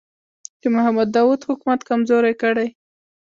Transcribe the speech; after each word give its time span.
د 0.61 0.63
محمد 0.75 1.07
داوود 1.15 1.41
حکومت 1.49 1.79
کمزوری 1.89 2.33
کړي. 2.41 2.67